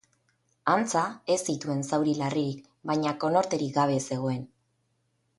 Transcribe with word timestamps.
Antza, 0.75 1.01
ez 1.33 1.37
zituen 1.51 1.83
zauri 1.89 2.15
larririk, 2.21 2.63
baina 2.91 3.13
konorterik 3.25 3.75
gabe 3.79 3.99
zegoen. 4.07 4.41